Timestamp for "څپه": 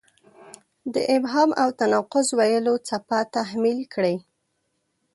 2.87-3.19